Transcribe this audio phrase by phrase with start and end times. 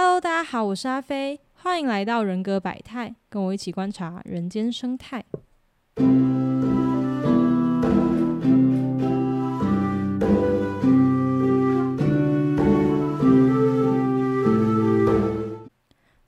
[0.00, 5.24] Hello，大家好，我是阿飞，欢迎来到人格百态，跟我一起观察人间生态。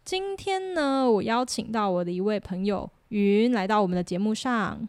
[0.05, 4.89] 今天呢，我邀请到我的一位朋友云来到我们的节目上。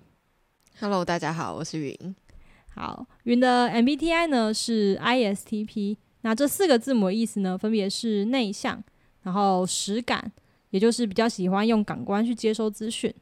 [0.80, 2.16] Hello，大家好，我是云。
[2.74, 8.84] 好，云的 MBTI 呢是 ISTP，那这四个字母的意思呢，分别是内向，
[9.24, 10.32] 然后实感，
[10.70, 13.14] 也就是比较喜欢用感官去接收资讯，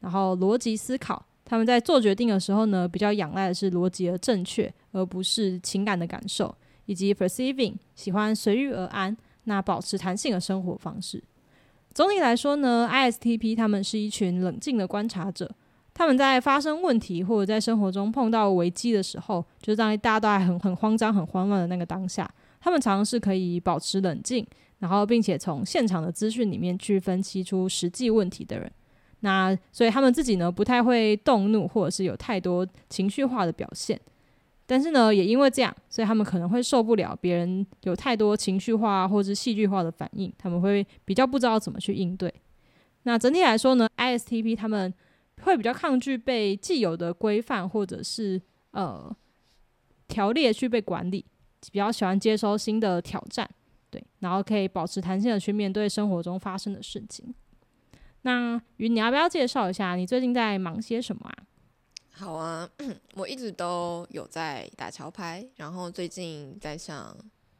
[0.00, 1.24] 然后逻辑思考。
[1.44, 6.54] 他们在做决定的时候呢，比较仰赖的是逻辑的正确，而不是情感的感受，
[6.86, 9.14] 以及 perceiving 喜欢随遇而安，
[9.44, 11.22] 那保持弹性的生活方式。
[11.92, 15.50] 总体来说呢，ISTP 他们是一群冷静的观察者。
[15.92, 22.28] 他们在发生问题或者在生活中碰到危机的时候，就是当大家都还很很慌张、很慌乱的那个当下，
[22.64, 24.46] 他们常常是可以保持冷静，
[24.78, 28.72] 然后并且从现场的资讯里面去分析出实际问题的人。
[29.20, 34.00] 那所以他们自己呢不太会动怒，或者是有太多情绪化的表现。
[34.64, 42.32] 但是呢，也因为这样，所以他们可能会受不了别人有太多情绪化或者是戏剧化的反应，他们会比较不知道怎么去应对。
[43.02, 44.92] 那整体来说呢，ISTP 他们
[45.42, 49.14] 会比较抗拒被既有的规范或者是呃
[50.08, 51.22] 条列去被管理，
[51.70, 53.48] 比较喜欢接收新的挑战，
[53.90, 57.34] 对，然后可以保持弹性的去面对生活中发生的事情。
[58.22, 61.36] 那云，你要不要介绍一下你最近在忙些什么啊？
[62.10, 62.68] 好啊，
[63.14, 67.16] 我一直都有在打桥牌，然后最近在上，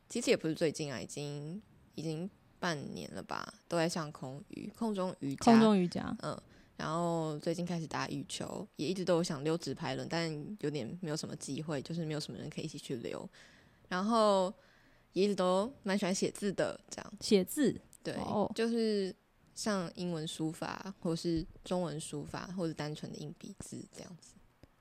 [0.09, 1.61] 其实也不是最近啊，已经
[1.97, 6.41] 已经半年了吧，都在上空瑜空中瑜伽，空中瑜伽，嗯，
[6.77, 13.29] 然后最近开始打羽球，也一直都有想溜直排轮，但有点没有什么机会，就是没有什么人可以一起去溜，
[13.89, 14.53] 然后
[15.13, 19.15] 也一直都蛮喜欢写字的，这样写字，对，哦就是
[19.55, 24.35] 像英文书法，或是中文书法，或者单纯的硬笔字这样子。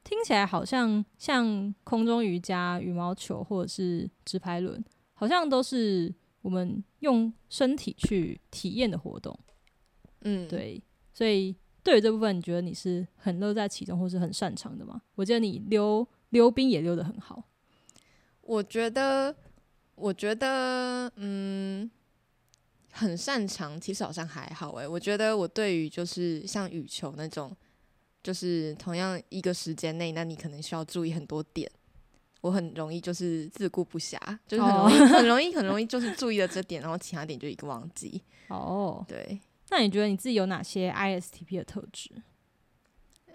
[0.03, 4.83] 听起来好像像空中瑜伽、羽毛球或者是直排轮，
[5.13, 9.37] 好像都是我们用身体去体验的活动。
[10.21, 10.83] 嗯，对，
[11.13, 15.01] 所以对于这部分，你觉得你是很乐在其中，或是很擅长的吗？
[15.15, 17.43] 我记得你溜溜冰也溜得很好。
[18.43, 19.35] 我觉得，
[19.95, 21.89] 我觉得，嗯，
[22.91, 24.87] 很擅长，其实好像还好诶。
[24.87, 27.55] 我觉得我对于就是像羽球那种，
[28.21, 31.69] 就是同样一个时间内，那你可能需要注意很多点。
[32.41, 38.21] 我很容易就是自顾不暇，就是很容易、很容易、很容易就是注意了这点，然后其他点就一个忘记。
[38.49, 39.39] 哦，对
[39.69, 42.11] 那你觉得你自己有哪些 ISTP 的特质？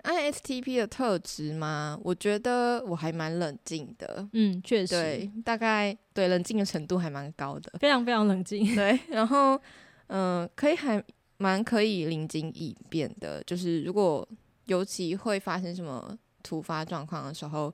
[0.02, 1.98] ，ISTP 的特质吗？
[2.02, 4.28] 我觉得我还蛮冷静的。
[4.32, 7.72] 嗯，确实，对，大概对冷静的程度还蛮高的。
[7.78, 8.64] 非常非常冷静。
[8.76, 9.60] 对，然后
[10.08, 11.02] 嗯、可以还
[11.36, 14.26] 蛮可以临机应变的，就是如果
[14.66, 17.72] 尤其会发生什么突发状况的时候，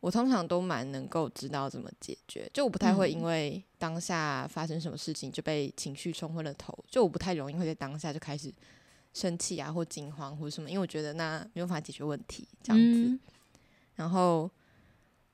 [0.00, 8.52] 我通常都蛮能够知道怎么解决，就我不太会因嗯为当下发生什么事情就被情绪冲昏了头，就我不太容易会在当下就开始
[9.14, 13.08] 生气啊或惊慌或者什么，因为我觉得那没有办法解决问题这样子。
[13.08, 13.20] 嗯。
[13.94, 14.50] 然后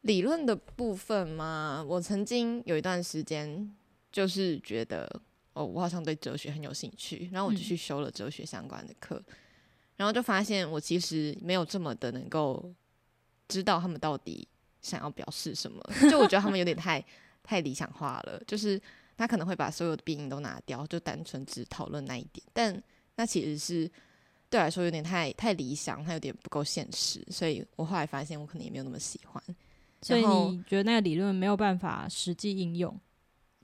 [0.02, 3.74] 理论的部分嘛，我曾经有一段时间
[4.12, 5.10] 就是觉得，
[5.54, 7.62] 哦，我好像对哲学很有兴趣，然后我就嗯。
[7.62, 9.22] 去修了哲学相关的课，
[9.96, 12.72] 然后就发现我其实没有这么的能够
[13.48, 14.46] 知道他们到底
[14.82, 17.04] 想要表示什么，就我觉得他们有点太
[17.42, 18.80] 太理想化了，就是
[19.16, 22.82] 他可能会把所有的变音都拿掉，就单纯只讨论那一点，但
[23.20, 23.90] 那其实是。
[24.50, 29.40] 对我来说有点太太理想，它有点不够现实，所以我后来发现我可能也没有那么喜欢。
[30.02, 32.92] 所以你觉得那个理论没有办法实际应用？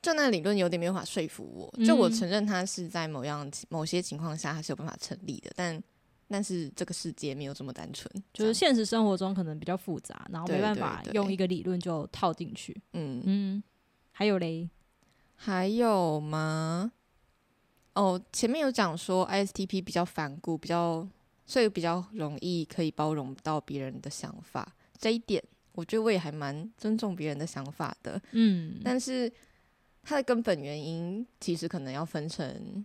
[0.01, 5.83] 就那个理论有点没有办法说服我，就我嗯承认它是在某样某些情况下它是有办法成立的，但
[6.29, 12.81] 但是这个世界没有这么单纯，就是现实生活中可能比较复杂，然后没办法用一个理论就套进去。
[12.93, 13.63] 嗯，嗯，
[14.13, 14.71] 还有嘞，
[15.35, 16.93] 还有吗？
[17.97, 21.07] 哦，前面有讲说 ISTP 比较反骨，比较
[21.47, 28.21] 所以比较容易可以包容到别人的想法，这一点我觉得我也还蛮尊重别人的想法的。
[28.33, 29.33] 嗯，但是
[30.03, 32.85] 它的根本原因其实可能要分成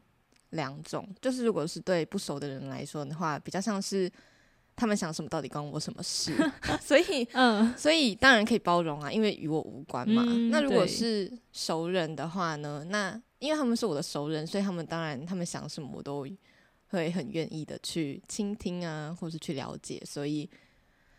[0.52, 4.12] 两种，就是如果是对不熟的人来说的话，比较像是
[4.75, 6.34] 他们想什么到底关我什么事，
[6.81, 10.24] 所以嗯，所以当然可以包容啊，因为与我无关嘛。
[10.25, 16.26] 嗯那如果是熟人的话呢，那因为他们是我的熟人，所以他们当然他们想什么我都
[16.90, 20.48] 会很愿意的去倾听啊，或是去了解，所以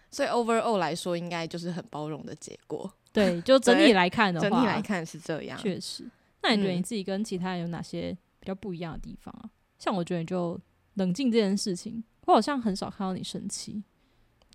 [0.09, 2.91] 所以 overall 来说，应该就是很包容的结果。
[3.13, 6.09] 对，就整体来看的话，整体来看是这样，确实，
[6.43, 9.51] 那你觉得嗯你自己跟其他人有哪些比较不一样的地方啊？
[9.79, 10.59] 像我觉得你就
[10.95, 13.83] 冷静这件事情，我好像很少看到你生气。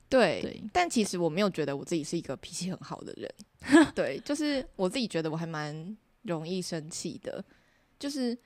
[0.09, 3.29] 对，对，但其实我没有觉得我自己是一个脾气很好的人，
[3.93, 7.43] 对，就是我自己觉得我还蛮容易生气的，
[7.99, 8.37] 就是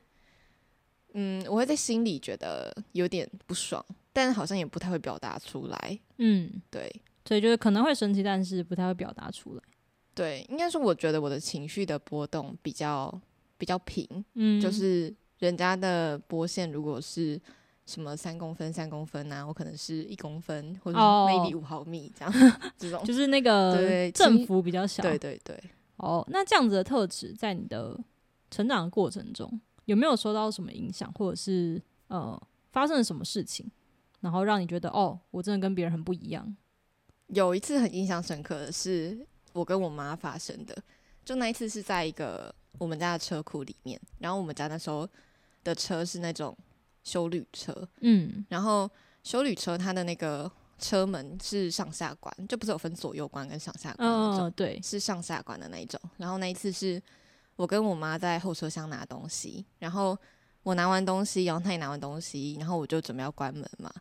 [1.13, 3.83] 嗯，我会在心里觉得有点不爽，
[4.13, 6.91] 但好像也不太会表达出来，嗯，对
[7.25, 9.61] 所以就是可能会生气，但是不太会表达出来。
[10.13, 13.21] 对，应该是我觉得我的情绪的波动比较
[13.57, 17.39] 比较平，嗯，就是人家的波线如果是。
[17.87, 19.45] 什么三公分、三公分啊？
[19.45, 22.33] 我可能是一公分，或者是哦 maybe 五毫米这样，
[22.77, 23.03] 这种。
[23.03, 25.01] 就是那个对振幅比较小。
[25.01, 25.61] 对对对，
[25.97, 27.99] 哦，那这样子的特质在你的
[28.51, 32.39] 成长的过程中，有没有受到什么影响，或者是呃
[32.71, 33.67] 发生了什么事情，
[34.19, 36.55] 然后让你觉得哦，我真的跟别人很不一样？
[37.27, 39.17] 有一次很印象深刻的是
[39.53, 40.77] 我跟我妈发生的，
[41.23, 45.07] 就那一次是在一个我们家的车库里面，然后我们家那时候
[45.63, 46.55] 的车是那种
[47.03, 48.89] 修旅车，嗯然后
[49.23, 55.99] 修旅车它的那个车门是上下关，就不是有分左右关跟上下关那种，嗯，对，是上下关的那一种。
[56.17, 57.01] 然后那一次是
[57.61, 60.17] 我跟我妈在后车厢拿东西，然后
[60.63, 63.91] 我拿完东西，然后她也拿完东西，然后我就准备要关门嘛。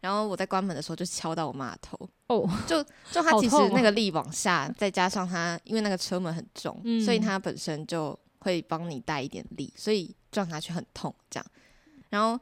[0.00, 2.82] 然后我在关门的时候就敲到我妈的头，哦，就
[3.12, 11.46] 就她其实那个力往下，再加上她因为那个车门很重，嗯所以她本身就会帮你带一点力，所以撞下去很痛这样。
[12.10, 12.36] 然后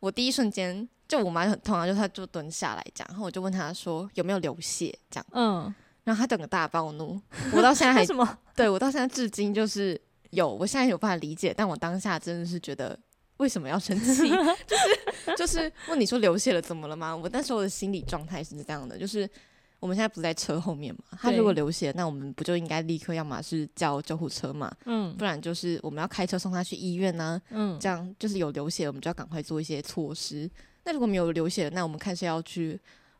[0.00, 5.74] 我第一瞬间就我妈就很痛啊，就她就蹲下来这样，然后我就问她说有没有流血这样，嗯，
[6.04, 7.20] 然后她整个大暴怒，
[7.52, 8.38] 我到现在还为什么？
[8.54, 10.00] 对我到现在至今就是
[10.36, 12.98] 有，我现在有办法理解，但我当下真的是觉得
[13.38, 14.28] 为什么要生气？
[14.66, 17.14] 就是就是问你说流血了怎么了吗？
[17.16, 19.28] 我那时候的心理状态是这样的，就是
[19.80, 30.50] 我们现在不是在车后面嘛，他如果流血，那我们不就应该立刻要么是叫救护车嘛，嗯不然就是我们要开车送他去医院呢、嗯，这样就是有流血，我们就要赶快做一些措施。
[30.84, 32.78] 那如果没有流血，那我们看是要去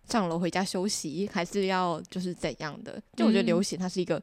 [0.09, 3.03] 上楼回家休息，还是要就是怎样的？
[3.17, 4.23] 就我觉得嗯流血它是一个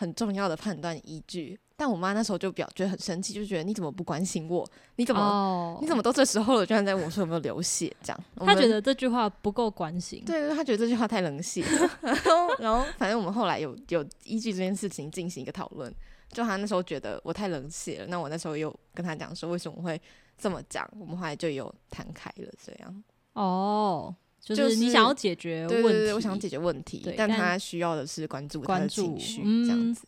[0.00, 1.60] 很重要的判断依据。
[1.76, 4.66] 但我妈那时候就表觉得很生气，就觉得你怎么不关心我？
[4.96, 7.94] 你怎么、哦，你怎么都这时候了，居然在问我说有没有流血？
[8.02, 10.22] 这样，她觉得这句话不够关心？
[10.24, 11.90] 对，她觉得这句话太冷血了。
[12.02, 15.94] 然后，然后反正我们后来有有依据这件事情进行一个讨论。
[16.28, 20.00] 就她那时候觉得我太冷血了，那我那时候又跟她讲说为什么会
[20.36, 22.52] 这么讲，我们后来就有谈开了。
[22.62, 30.06] 这样，哦，就就是是你想要解决问题，对对对，我想解决问题，但但他需要的是关注他的关注情绪，嗯这样子。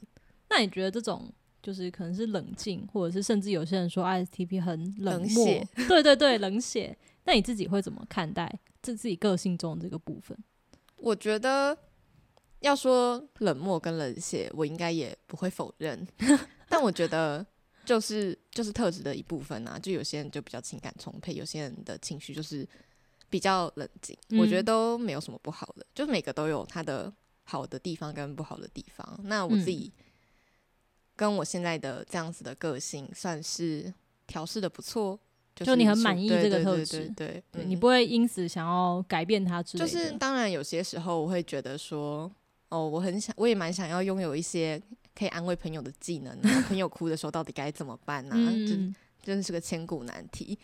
[0.49, 1.33] 那你觉得这种
[1.63, 6.97] 就是可能是冷静，或者是甚至有些人说 ISTP 很冷冷漠血，对对对，冷血。
[7.25, 8.53] 那你自己会怎么看待
[8.83, 10.37] 这自己个性中的这个部分？
[10.97, 11.77] 我觉得
[12.61, 16.07] 要说冷漠跟冷血，我应该也不会否认，
[16.69, 17.47] 但我觉得
[17.85, 19.79] 就是就是特质的一部分啊。
[19.79, 22.69] 就有些人就比较情感充沛，有些人的情绪就是
[23.33, 27.11] 比较冷静，我觉得嗯都没有什么不好的，就每个都有它的
[27.45, 29.19] 好的地方跟不好的地方。
[29.25, 29.91] 那我自己
[31.17, 33.93] 跟我现在的这样子的个性算是
[34.27, 35.19] 调试的不错。
[35.55, 39.91] 就就你很满意这个特质对你不会因此想要改变它之类的。
[39.91, 42.31] 就是当然有些时候我会觉得说，
[42.71, 44.81] 哦，我很想，我也蛮想要拥有一些
[45.15, 46.65] 可以安慰朋友的技能啊。
[46.69, 50.59] 朋友哭的时候到底该怎么办呢、这嗯，真的是个千古难题。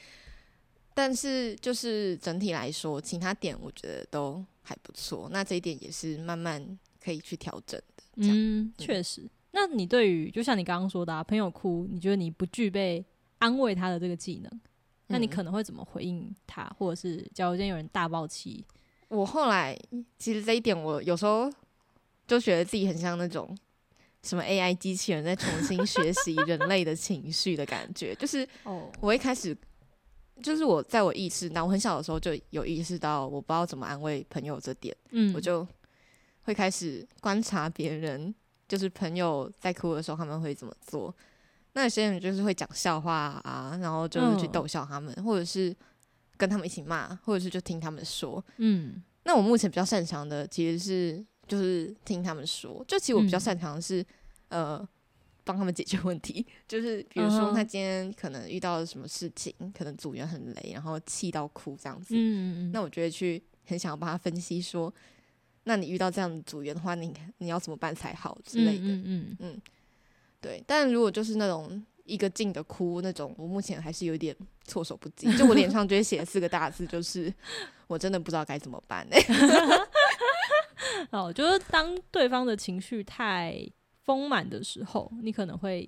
[0.99, 5.29] 但是就是整体来说，其他点我觉得都还不错。
[5.31, 8.03] 那这一点也是慢慢可以去调整的。
[8.17, 9.23] 嗯，确实。
[9.53, 13.05] 那你对于就像你刚刚说的、啊，朋友哭，你觉得你不具备
[13.39, 14.61] 安慰他的这个技能，
[15.07, 16.65] 那你嗯可能会怎么回应他？
[16.77, 18.65] 或者是假如今天有人大爆气，
[19.07, 19.79] 我后来
[20.19, 21.49] 其实这一点，我有时候
[22.27, 23.57] 就觉得自己很像那种
[24.25, 29.57] 什么 AI 机器人在重新学习人类的情绪的感觉，就是哦，我一开始
[30.43, 35.67] 就是我在我意识到我很小的时候就有意识到我不知道怎么安慰朋友这点，嗯，我就
[36.43, 38.35] 会开始观察别人，
[38.67, 41.15] 就是朋友在哭的时候他们会怎么做。
[41.75, 45.75] 那有些人就是会讲笑话啊，然后就是去嗯逗笑他们，或者是
[46.37, 48.45] 跟他们一起骂，或者是就听他们说。
[48.57, 54.05] 嗯那我目前比较擅长的其实是就是听他们说，就其实我比较嗯擅长的是、
[54.49, 54.89] 呃
[55.49, 62.15] 帮他们解决问题， 就是比如说他今天可能遇到了什么事情，可能组员很累，然后气到哭这样子，
[62.71, 64.93] 那我觉得去很想要帮他分析说，
[65.65, 68.39] 那你遇到这样的组员的话，你你要怎么办才好？
[68.45, 69.63] 之类的，嗯嗯嗯。
[70.39, 70.63] 对。
[70.67, 77.33] 但如果就是那种一个劲的哭那种，我目前还是有点措手不及， 就我脸上就会写四个大字，就是
[77.89, 83.67] 我真的不知道该怎么办哎、嗯，哦，就是当对方的情绪太
[84.09, 85.87] 丰满的时候，你可能会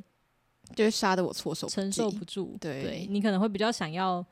[0.77, 4.23] 就会杀得我措手不承受不住，对你可能会比较想要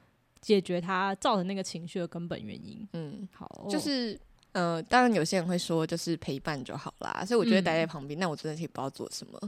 [0.42, 2.86] 解决它造成那个情绪的根本原因。
[2.92, 4.20] 嗯，好，就是
[4.52, 9.38] 呃，当然有些人会说就是陪伴就好啦，所以我觉得嗯待在旁边，那我真的也不知道做什么，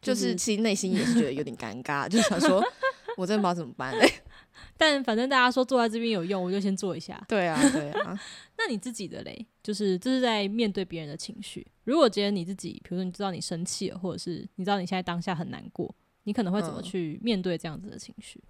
[0.00, 2.62] 就就是是其实内心也是觉得有点尴尬，就想说
[3.18, 4.08] 我真的不知道怎么办嘞、
[4.76, 7.22] 但反正大家说坐在这边有用，我就先坐一下。
[7.28, 8.18] 对啊，对啊，
[8.58, 11.66] 那你自己的嘞，就是这是在面对别人的情绪。
[11.84, 15.94] 如果今天你自己，比如说你知道你生气了，或者是你知道你现在当下很难过，
[16.24, 18.42] 你可能会怎么嗯去面对这样子的情绪？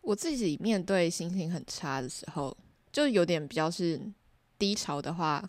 [0.00, 2.56] 我自己面对心情很差的时候，
[2.90, 4.00] 就有点比较是
[4.58, 5.48] 低潮的话，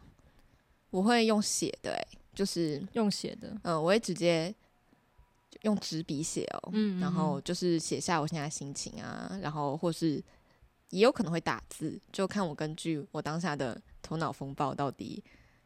[0.90, 4.54] 我会用写的、欸，就是用写的，嗯、呃我会直接
[5.64, 10.24] 用纸笔写哦、嗯然后就是写下我现在的心情啊，然后或是
[10.90, 15.24] 也有可能会打字，就看我根据我当下的头脑风暴到底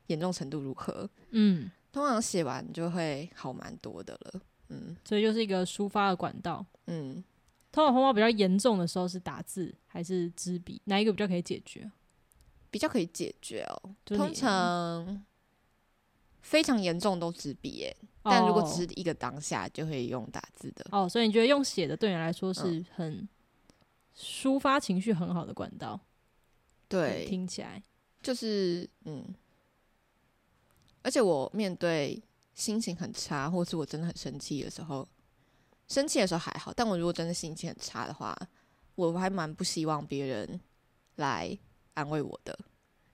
[0.08, 1.10] 严重程度如何。
[1.32, 4.42] 嗯，通常写完就会好蛮多的了。
[4.70, 6.65] 嗯所以就是一个抒发的管道。
[6.88, 7.24] 嗯，
[7.72, 10.82] 头脑风暴比较严重的时候是打字还是纸笔？
[10.86, 11.89] 哪一个比较可以解决？
[12.72, 15.25] 比较可以解决哦、通常
[16.46, 20.86] 非常严重都纸笔耶，但如果哦只是一个当下，就会用打字的。
[20.92, 23.28] 哦，所以你觉得用写的对你来说嗯是很
[24.16, 26.00] 抒发情绪很好的管道？
[26.88, 27.82] 对，听起来，
[28.22, 29.25] 就是嗯，
[31.02, 32.22] 而且我面对
[32.54, 35.08] 心情很差，或是我真的很生气的时候，
[35.88, 38.38] 生气的时候还好，但我如果真的心情很差的话，
[38.94, 40.62] 我还蛮不希望别人
[41.16, 41.58] 来
[41.96, 42.56] 安慰我的。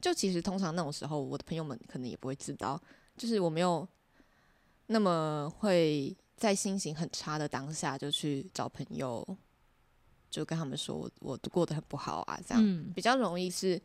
[0.01, 2.81] 就其实通常那种时候，我的朋友们可能也不会知道，
[3.17, 3.87] 就是我没有
[4.87, 9.25] 那么会在心情很差的当下就去找朋友，
[10.29, 12.63] 就跟他们说我我过得很不好啊，这样。
[12.65, 13.79] 嗯比较容易是，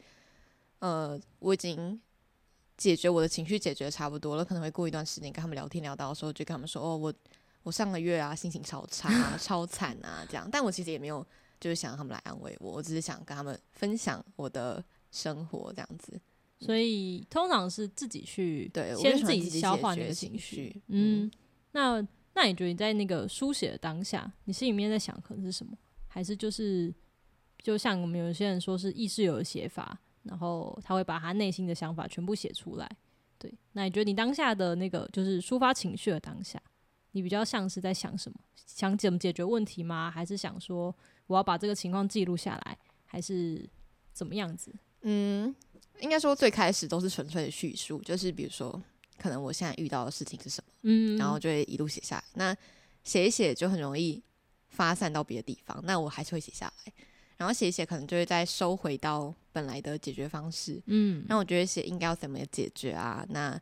[0.78, 2.00] 呃，我已经
[2.76, 7.12] 解决我的情绪解决得差不多了，可能会过一段时间跟他们聊天聊到的时候，就跟他们说，哦，我
[7.62, 11.26] 我上个月啊心情超差、啊、 超惨啊这样，但我其实也没有
[11.60, 16.20] 就是想让他们来安慰我，我只是想跟他们分享我的生活这样子。
[16.58, 20.82] 所以通常是自己去对，先自己消化那个情情绪。
[20.88, 21.30] 嗯，
[21.72, 22.00] 那
[22.34, 25.76] 那你觉得你在那个书写的当下，你心里面在想可能是什么？
[26.08, 26.94] 还是就是
[27.62, 32.90] 就像我们有些人说是意识有的写法，然后他会把他内心的想法全部写出来。
[33.38, 36.60] 对，那你觉得你当下的那个就是抒发情绪的当下，
[37.10, 38.38] 你比较像是在想什么？
[38.54, 40.10] 想怎么解决问题吗？
[40.10, 40.94] 还是想说
[41.26, 43.68] 我要把这个情况记录下来，还是
[44.12, 44.74] 怎么样子？
[45.02, 45.54] 嗯，
[46.00, 48.80] 应该说最开始都是纯粹的叙述，就是比如说，
[49.18, 50.72] 可能我现在遇到的事情是什么。
[50.82, 52.24] 嗯，然后就会一路写下来。
[52.34, 52.56] 那
[53.04, 54.22] 写一写就很容易
[54.68, 56.92] 发散到别的地方，那我还是会写下来。
[57.36, 60.80] 然后写一写，可能就会再收回到本来的解决方式。
[60.86, 63.24] 嗯，那我觉得写应该要怎么解决啊？
[63.28, 63.52] 那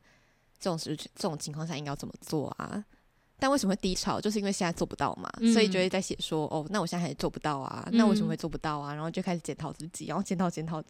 [0.61, 2.85] 这种时这种情况下应该要怎么做啊？
[3.37, 4.21] 但为什么会低潮？
[4.21, 8.95] 就是因为现在做不到嘛，嗯所以就会在写说，哦，那我现在还做不到啊，那为什么会做不到啊？
[8.95, 10.83] 然后就开始检讨自己，然后检讨检讨，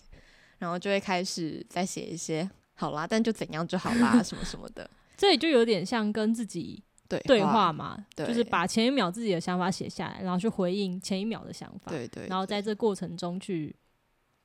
[0.59, 4.89] 然后就会开始再写一些好啦，但就怎样就好啦， 什么什么的。
[5.17, 13.75] 这里就有点像跟自己对对话嘛，对就是把前一秒自己的想法写下来，然后去回应前一秒的想法，对对，然后在这过程中去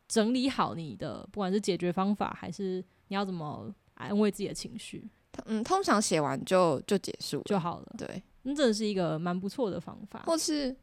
[0.07, 5.09] 整理好你的不管是解决方法，还是你要怎么安慰自己的情绪
[5.45, 7.95] 嗯，通常写完就就结束，就好了。
[7.97, 10.21] 对，那真的是一个蛮不错的方法。
[10.25, 10.75] 或是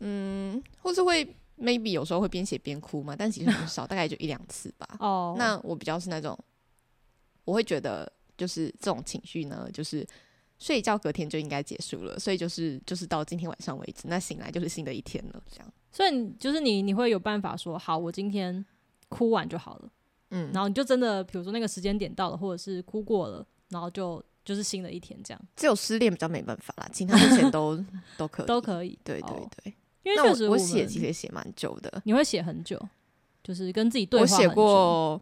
[0.00, 4.88] 嗯，或是会 maybe 有时候会边写边哭嘛，但其实很少， 大概就一两次吧。
[4.98, 6.38] 哦，那我比较是那种，
[7.44, 10.06] 我会觉得就是这种情绪呢，就是
[10.58, 15.72] 睡一觉隔天就应该结束了，所以就是就是到今天晚上为止，那醒来就是新的一天了，这样。
[15.92, 18.64] 所以你就是你你会有办法说，好，我今天
[19.08, 19.90] 哭完就好了，
[20.30, 27.76] 嗯，然后你就真的比如说那个时间点到了，或者是哭过了，然后就就是新的一天这样只有失恋比较没办法啦，其他目前都
[28.18, 28.98] 都可以，都可以。
[29.04, 29.74] 对对哦对。
[30.04, 32.80] 那因为确实我写其实也写蛮久的，你会写很久，
[33.42, 34.48] 就是跟自己对话我写。
[34.48, 35.20] 过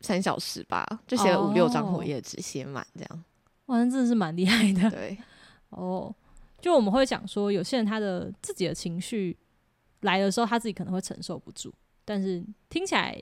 [0.00, 3.24] 三小时吧，就写了五六张哦活页纸，写满这样。
[3.66, 5.18] 哇，那真的是蛮厉害的对，
[5.70, 6.14] 哦。
[6.60, 9.34] 就我们会讲说，有些人他的自己的情绪
[10.00, 11.72] 来的时候，他自己可能会承受不住，
[12.04, 13.18] 但是听起来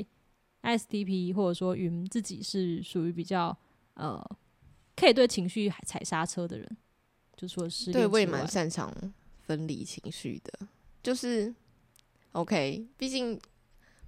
[0.63, 3.57] ISTP 或者说云自己是属于比较
[3.95, 4.21] 呃
[4.97, 6.77] 可以对情绪踩刹车的人，
[7.37, 8.93] 就说是对我也蛮擅长
[9.39, 10.67] 分离情绪的，
[11.09, 11.51] 就是
[12.33, 13.41] OK，毕竟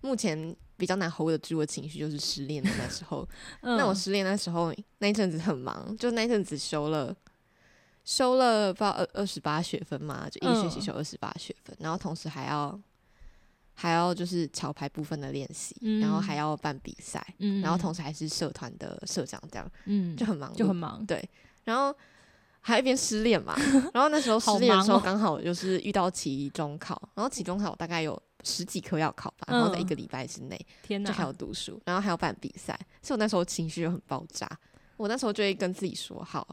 [0.02, 3.26] 目前比较难 hold 得住的情绪就是失恋的那时候。
[3.62, 7.16] 嗯那我失恋那时候那一阵子很忙，就那一阵子修了
[8.04, 12.78] 修了不知道二二十八学分嘛，就一学期嗯修二十八学分，然后同时还要
[13.72, 21.26] 还要就是桥牌部分的练习，然后还嗯要办比赛，嗯，然后同时还是社团的社长，这样嗯就很忙，就很忙，对，
[21.64, 21.96] 然后
[22.60, 23.54] 还一边失恋嘛。
[23.94, 34.48] 然后那时候好失恋的时候，刚好就是遇到期中考，然后期中考大概有十几科要考吧，然后在一嗯个礼拜之内天哪，就还有读书，然后还要办比赛，所以我那时候情绪就很爆炸。
[34.96, 36.46] 我那时候就会跟自己说：好，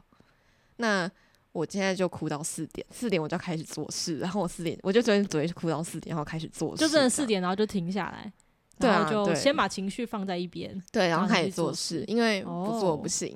[0.78, 1.10] 那
[1.52, 8.32] 我现在就哭到四点，四点我就要开始做事，然后我四点我就昨天昨天哭到四点，然后开始做事，就真的四点，然后就停下来，
[8.80, 10.82] 对啊就先把情绪放在一边。
[10.92, 13.36] 对，然然后开始做事，因为不做哦不行。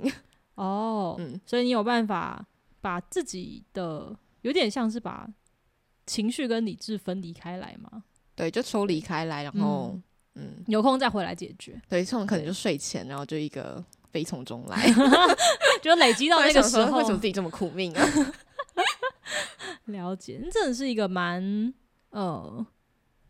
[0.56, 2.46] 哦， 嗯，所以你有办法
[2.82, 5.30] 把自己的有点像是把
[6.06, 8.04] 情绪跟理智分离开来嘛？
[8.36, 9.98] 对，就抽离开来，然后
[10.36, 14.88] 嗯有空再回来解决，对，这种可能就睡前，然后就一个悲从中来
[15.82, 18.06] 就累积到那个时候为什么自己这么苦命啊？
[19.86, 21.74] 了解，真的是一个蛮
[22.10, 22.66] 呃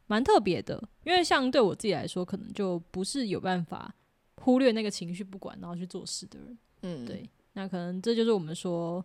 [0.07, 3.93] 蛮特别的，因为像对我自己来说，可能就不是有办法
[4.37, 6.57] 忽略那个情绪不管，然后去做事的人。
[6.83, 9.03] 嗯，对，那可能这就是我们说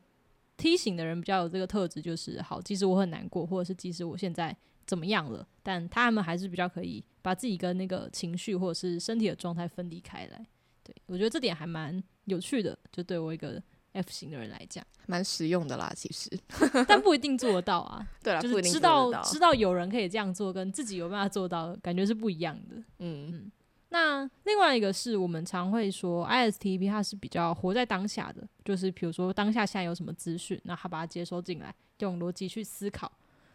[0.57, 10.47] 梯形的人比较有这个特质，就是好，即使我很难过，或者是即使我现在怎么样了，但他们还是比较可以把自己跟那个情绪或者是身体的状态分离开来。
[10.83, 13.61] 对我觉得这点还蛮有趣的，就对我一个
[13.93, 16.31] F 型的人来讲，蛮实用的啦，其实。
[16.87, 18.07] 但不一定做得到啊。
[18.23, 22.77] 对啦，就是知道知道有人可以这样做，跟自己有办法做到，感觉是不一样的。
[22.99, 23.53] 嗯嗯
[23.89, 33.11] 那另外一个是我们常会说，ISTP 它是比较活在当下的，就是比如说当下现在有什么资讯，那他把它接收进来，用逻辑去思考。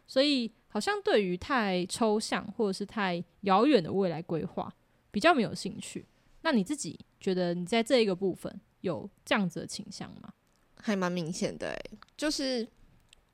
[0.07, 4.73] 所以好像对于太抽象或者是太遥远的未来规划
[5.09, 6.05] 比较没有兴趣。
[6.41, 10.33] 那你自己觉得你在这一个部分有这样子的倾向吗？
[10.75, 12.67] 还蛮明显的诶，就是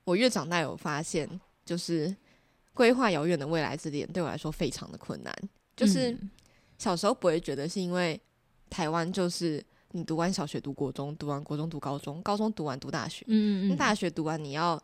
[0.04, 2.14] 我越长大有发现，就是
[2.74, 5.34] 规划遥远的未来这点对我来说非常的困难。
[5.76, 6.30] 就是嗯
[6.78, 8.20] 小时候不会觉得是因为
[8.70, 14.82] 台湾就是你读完小学读国中，读完国中读高中，高中读完读大学，嗯嗯大学读完你要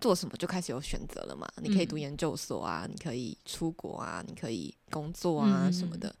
[0.00, 1.48] 做什么就开始有选择了嘛？
[1.56, 6.14] 你可以读嗯研究所啊，你可以出国啊，你可以工作啊嗯什么的。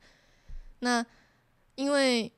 [0.80, 1.04] 那
[1.74, 2.30] 因为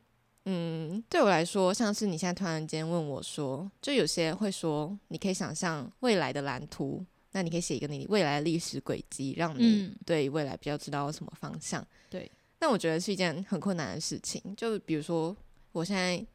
[0.47, 11.87] 嗯，对我来说，像是你现在突然间问我说，就有些会说，你可以想象未来的蓝图，那你可以写一个你未来的历史轨迹，让你嗯对未来比较知道什么方向。
[12.11, 12.31] 对，
[12.64, 14.42] 但我觉得是一件很困难的事情。
[14.57, 15.37] 就比如说，
[15.72, 16.27] 我现在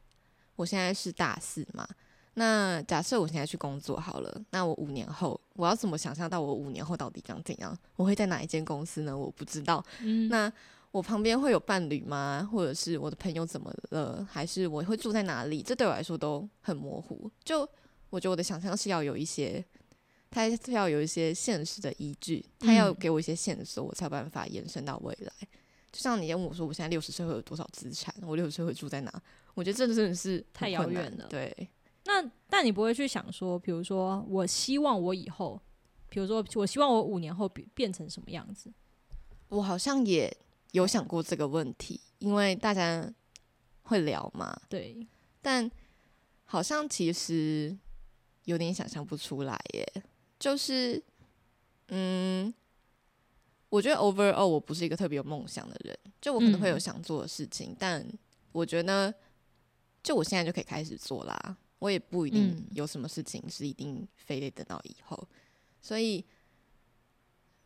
[0.55, 1.87] 我现在是大四嘛，
[2.35, 7.75] 那假设我现在去工作好了，那我五年后我要怎么想象到我五年后到底长怎样？
[7.95, 9.17] 我会在哪一间公司呢？
[9.17, 9.83] 我不知道。
[10.01, 10.53] 嗯那
[10.91, 12.47] 我旁边会有伴侣吗？
[12.51, 14.23] 或者是我的朋友怎么了？
[14.31, 15.63] 还是我会住在哪里？
[15.63, 17.27] 这对我来说都很模糊。
[17.43, 17.67] 就
[18.11, 19.65] 我觉得我的想象是要有一些，
[20.29, 25.33] 它要有一些现实的依据，他要嗯给我一些线索，我才有办法延伸到未来。
[25.91, 28.13] 就像你问我说，我现在六十岁会有多少资产？
[28.21, 29.23] 我六十岁会住在哪？
[29.56, 31.69] 我觉得这真的是太遥远了对，
[32.06, 35.60] 那但你不会去想说，比如说我希望我以后，
[36.10, 38.71] 比如说我希望我五年后变变成什么样子？
[39.49, 40.32] 我好像也
[40.71, 43.12] 有想过这个问题，因为大家
[43.82, 45.06] 会聊嘛，对，
[45.41, 45.69] 但
[46.45, 47.75] 好像其实
[48.45, 50.04] 有点想象不出来耶。
[50.39, 51.04] 就是，
[51.89, 52.54] 嗯，
[53.69, 58.05] 我觉得 overall 我不是一个特别有梦想的人，就我可能会有嗯想做的事情，但
[58.51, 59.13] 我觉得
[60.03, 61.58] 就我现在就可以开始做啦。
[61.77, 65.27] 我也不一定嗯有什么事情是一定非得等到以后，
[65.82, 66.25] 所以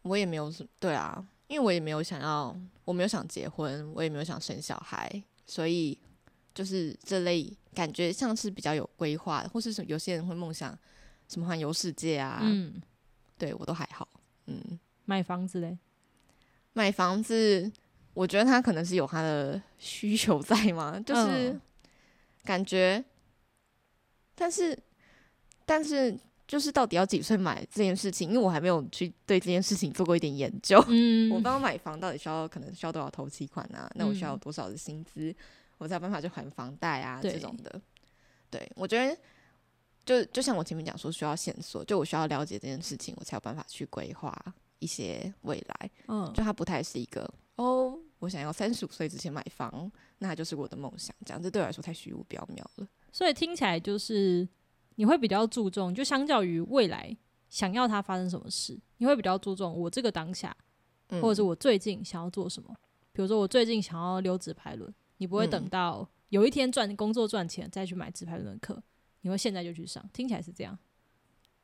[0.03, 5.97] 我也没有什对啊，因为我也没有想要，我没有想结婚，我也没有想生小孩，所以
[6.53, 10.77] 就是这类感觉像是比较有规划，或是什有些人会梦想
[11.27, 12.79] 什么环游世界啊，嗯，
[13.37, 14.07] 对我都还好。
[14.45, 15.79] 嗯，买房子嘞，
[16.73, 17.71] 买房子，
[18.13, 21.61] 我觉得他可能是有他的需求在嘛，就是嗯
[22.43, 23.03] 感觉，
[24.35, 24.77] 但是
[25.65, 30.83] 但是就是到底要几岁买这件事情，因为我还没有去对这件事情做过一点研究。
[30.89, 33.89] 嗯，我不知道买房到底需要可能需要多少头期款啊？
[33.95, 35.33] 那我需要嗯多少的薪资，
[35.77, 37.79] 我才有办法去还房贷啊这种的。
[38.49, 39.17] 对，我觉得
[40.05, 44.31] 就就像我前面讲说，需要线索，就我需要了解这件事情，我才有办法去规划
[44.83, 45.89] 一些未来。
[46.07, 51.15] 嗯，就它不太是一个哦，我想要三十五岁之前买房，那它就是我的梦想。
[51.25, 52.87] 这样这对我来说太虚无缥缈了。
[53.11, 54.47] 所以听起来就是
[54.95, 57.15] 你会比较注重，就相较于未来
[57.49, 60.55] 想要它发生什么事，你会比较注重我这个当下，
[61.09, 62.75] 嗯或者是我最近想要做什么。
[63.11, 68.81] 比如说我最近想要溜直排轮，你不会等嗯到有一天赚工作赚钱再去买直排轮的课，
[69.21, 70.03] 你会现在就去上。
[70.11, 70.75] 听起来是这样。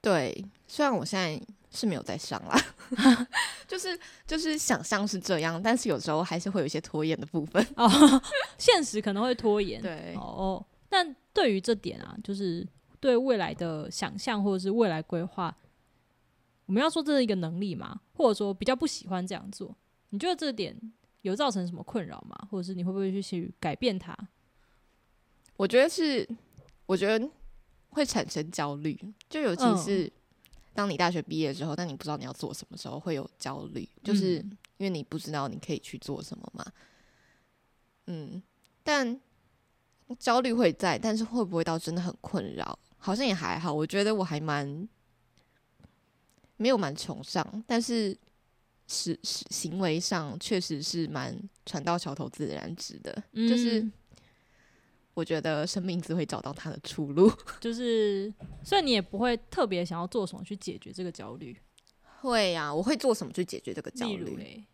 [0.02, 2.58] 对，虽然我现在是没有在上啦，
[3.68, 7.66] 就是就是想象是这样，但是有时候还是会有一些拖延的部分。
[7.76, 7.88] 哦，
[8.58, 9.82] 现实可能会拖延。
[9.82, 12.68] 对，哦，但对于这点啊，就是
[13.00, 15.56] 对未来的想象或者是未来规划，
[16.66, 18.02] 我们要说这是一个能力吗？
[18.14, 19.76] 或者说比较不喜欢这样做？
[20.10, 20.76] 你觉得这点
[21.22, 22.36] 有造成什么困扰吗？
[22.50, 24.18] 或者是你会不会去去改变它？
[25.56, 26.28] 我觉得是，
[26.88, 27.30] 我觉得
[27.90, 30.12] 会产生焦虑，就尤其嗯是
[30.74, 36.66] 当你大学毕业之后，但你不知道你要做什么时候，会有焦虑，就是嗯因为你不知道你可以去做什么嘛。
[38.08, 38.42] 嗯，
[38.84, 39.20] 但
[40.18, 42.80] 焦虑会在，但是会不会到真的很困扰？
[42.98, 44.88] 好像也还好，我觉得我还蛮
[46.58, 48.18] 没有蛮崇尚，但是
[48.88, 53.92] 是是行为上确实是蛮船到桥头自然直的，就是嗯
[55.20, 57.30] 我觉得生命自会找到它的出路。
[57.60, 61.56] 就是，所以你也不会特别想要做什么去解决这个焦虑。
[62.22, 64.36] 会呀、我会做什么去解决这个焦例如虑？
[64.38, 64.66] 嘞，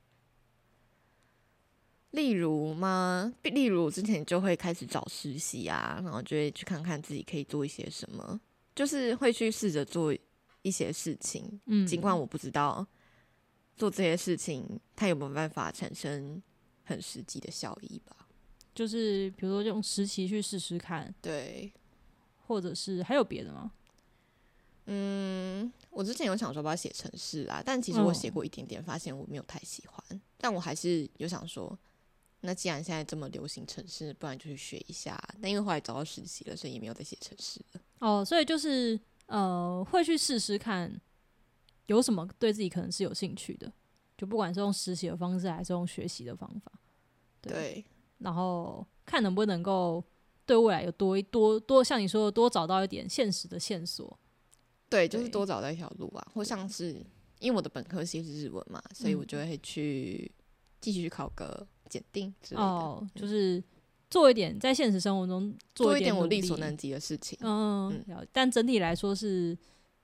[2.12, 3.34] 例如吗？
[3.44, 8.40] 例如我之前就会开始找实习啊，然后就会去看看自己可以做一些什么，
[8.76, 10.16] 就是会去试着做
[10.62, 12.86] 一些事情，嗯，尽管我不知道
[13.76, 16.42] 做这些事情它有没有办法产生
[16.84, 18.25] 很实际的效益吧。
[18.76, 21.72] 就是比如说用实习去试试看，对，
[22.46, 23.72] 或者是还有别的吗？
[24.88, 30.22] 嗯，我之前有想说要写程式啊，但其实我写嗯过一点点，发现我没有太喜欢。
[30.38, 31.76] 但我还是有想说，
[32.42, 35.20] 那既然现在这么流行城市，不然就去学一下。
[35.42, 37.82] 但因为后来找到实习了，所以也没有再写城市了。
[37.98, 41.02] 哦，所以就是呃，会去试试看
[41.88, 43.74] 有什么对自己可能是有兴趣的，
[44.16, 46.72] 就不管是用实习的方式还是用学习的方法，
[47.42, 47.86] 对对，
[48.26, 50.04] 然后看能不能够
[50.48, 54.20] 对未来有多多多像你说的多找到一点现实的线索。
[54.90, 57.06] 对，就是多找到一条路啊，或像是
[57.40, 60.32] 因为我的本科系是日文嘛，所以我嗯就会去
[60.82, 63.64] 继续去考个检定之类的，哦，就是
[64.10, 67.38] 做一点在现实生活中一做一点我力力所能及的事情。
[67.44, 69.56] 嗯，嗯了解但整体来说是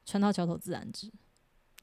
[0.05, 1.11] 船到桥头自然直。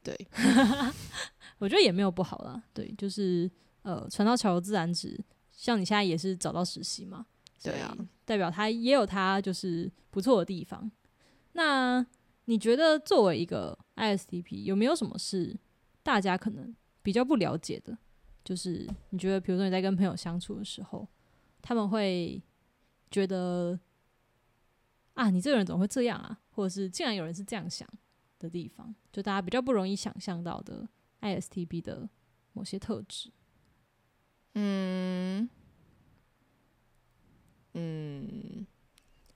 [0.04, 0.16] 对，
[1.58, 2.62] 我觉得也没有不好啦。
[2.72, 3.50] 对，就是
[3.82, 5.18] 呃，船到桥头自然直。
[5.58, 7.26] 像你现在也是找到实习嘛，
[7.60, 7.92] 对啊
[8.24, 10.88] 代表他也有他就是不错的地方。
[11.54, 12.06] 那
[12.44, 15.58] 你觉得作为一个 ISTP，有没有什么是
[16.04, 17.98] 大家可能比较不了解的？
[18.44, 21.08] 就是你觉得，比如说你在跟朋友相处的时候，
[21.60, 22.40] 他们会
[23.10, 23.76] 觉得
[25.14, 26.38] 啊，你这个人怎么会这样啊？
[26.50, 27.88] 或者是竟然有人是这样想
[28.38, 30.88] 的地方，就大家比较不容易想象到的
[31.20, 32.08] ISTP 的
[32.52, 33.32] 某些特质。
[34.60, 35.48] 嗯
[37.74, 38.66] 嗯，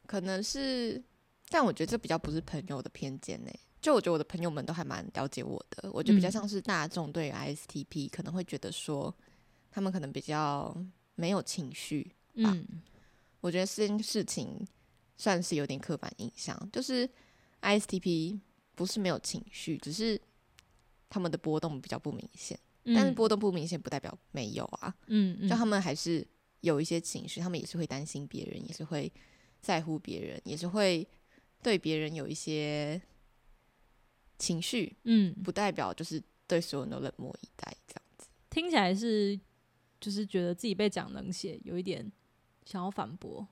[0.05, 1.01] 可能是，
[1.49, 3.51] 但我觉得这比较不是朋友的偏见呢。
[3.81, 9.15] 就我觉得我的朋友们都还蛮了解我的，我觉得比较嗯像是大众对于 ISTP 可能会觉得说，
[9.71, 10.77] 他们可能比较
[11.15, 12.11] 没有情绪。
[12.35, 12.67] 嗯
[13.41, 14.67] 我觉得这件事情
[15.17, 17.09] 算是有点刻板印象，就是
[17.61, 18.41] ISTP
[18.75, 20.21] 不是没有情绪，只是
[21.09, 22.59] 他们的波动比较不明显。
[22.85, 26.27] 但是嗯波动不明显不代表没有啊，嗯嗯，就他们还是
[26.61, 29.13] 有一些情绪，他们也是会担心别人，也是会
[29.61, 31.07] 在乎别人，也是会
[31.63, 33.01] 对别人有一些
[34.39, 38.29] 情绪，嗯不代表就是对所有人都冷漠以待这样子。
[38.51, 39.39] 听起来是
[40.01, 42.11] 就是觉得自己被讲冷血，有一点
[42.65, 43.47] 想要反驳。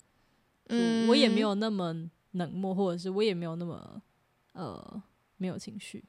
[0.73, 4.01] 嗯，我也没有那么冷漠，或者是我也没有那么
[4.53, 5.03] 呃
[5.37, 6.05] 没有情绪。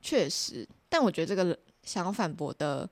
[0.00, 2.88] 确实，但我觉得这个想要反驳的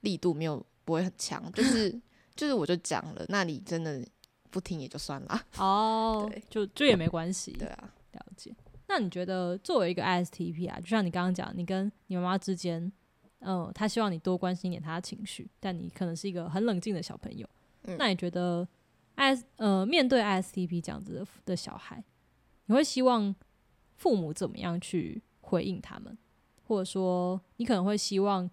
[0.00, 1.90] 力度没有不会很强，就是
[2.34, 4.04] 就是我就讲了，那你真的
[4.50, 5.42] 不听也就算了。
[5.58, 7.52] 哦 对，就就也没关系。
[7.52, 8.54] 对啊，了解。
[8.86, 12.90] 那你觉得作为一个 ISTP 啊，就像你刚刚讲，你跟你妈妈之间，
[13.40, 17.46] 呃，她希望你多关心一点她的情绪，但你可能是一个很冷静的小朋友。
[17.84, 18.66] 嗯那你觉得
[19.16, 22.02] IS 呃面对 ISTP 这样子的的小孩，
[22.66, 23.34] 你会希望
[23.96, 26.16] 父母怎么样去回应他们，
[26.68, 28.48] 或者说你可能会希望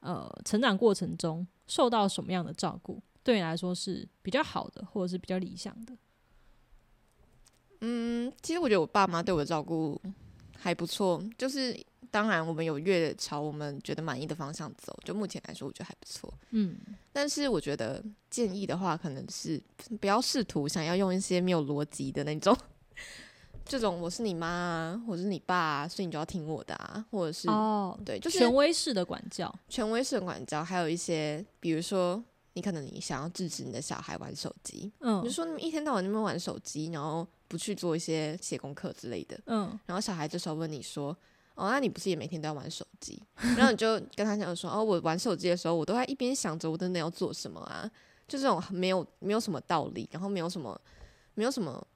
[0.00, 5.94] 呃成长过程中受到什么样的照顾，对你来说是比较好的，或者是比较理想的？
[7.82, 10.00] 嗯，其实我觉得我爸妈对我的照顾
[10.56, 11.78] 还不错，就是
[12.10, 16.32] 当然我们有越朝我们觉得满意的方向走，就目前来说我觉得还不错。
[16.50, 16.76] 嗯
[17.12, 19.62] 但是我觉得建议的话，可能是
[20.00, 22.56] 不要试图想要用一些没有逻辑的那种，
[23.64, 29.52] 这种我是你妈啊，我是你爸啊，所以你就要听我的啊，或者是、哦，对，就是权威式的管教。
[29.68, 32.22] 权威式的管教，还有一些比如说
[32.54, 41.16] 你可能你想要制止你的小孩玩手机，嗯你就说你们一天到晚在那边玩手机，然后不去做一些写功课之类的，嗯然后小孩这时候问你说
[41.54, 43.22] ：“哦，那你不是也每天都要玩手机？”
[43.56, 47.88] 然后你就跟他讲说：“哦，我玩手机的时候，我都在一边想着我真的要做什么啊，
[48.26, 50.78] 就这种没有没有什么道理，然后没有什么
[51.34, 51.86] 没有什么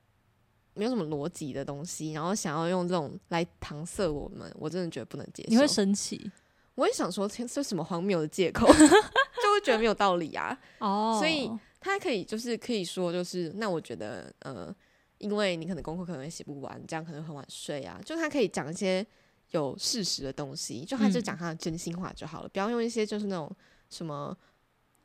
[0.74, 5.48] 没有什么逻辑的东西，然后想要用这种来搪塞我们，我真的觉得不能接受。
[5.50, 6.30] 你会生气
[6.74, 10.58] 我也想说，天这什么荒谬的借口， 就会觉得没有道理啊。
[10.80, 11.48] 哦，所以
[11.80, 14.74] 他可以就是可以说，就是那我觉得呃，
[15.18, 18.00] 因为你可能功课可能会写不完，这样可能很晚睡啊。
[18.04, 19.06] 就他可以讲一些
[19.52, 23.48] 有事实的东西，就他就嗯讲他的真心话就好了，不要用一些就是那种
[23.88, 24.36] 什么，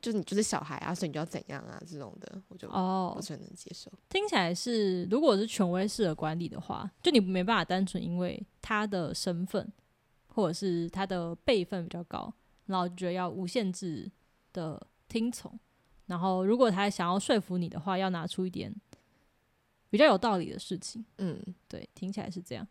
[0.02, 3.92] 就是你就是小孩啊，所以你就要怎样啊这种的，我就哦不，是很能接受。
[4.10, 9.72] 听起来是，如果是权威式的管理的话，就你没办法单纯因为他的身份
[10.28, 12.34] 或者是他的辈分比较高，
[12.68, 14.10] 然后觉得要无限制
[14.54, 15.60] 的听从。
[16.06, 18.74] 然后，如果他想要说服你的话，要拿出一点
[19.92, 21.06] 比较有道理的事情。
[21.18, 22.68] 嗯，对，听起来是这样。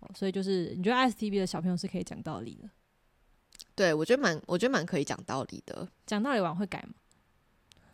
[0.00, 2.70] 哦，所以就是你觉得 ISTP 的小朋友是可以讲道理的，
[3.74, 5.86] 对我觉得蛮，我觉得蛮可以讲道理的。
[6.06, 6.94] 讲道理玩会改吗？